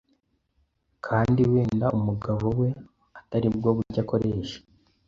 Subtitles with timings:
[1.05, 2.69] kandi wenda umugabo we
[3.19, 4.57] ataribwo buryo akoresha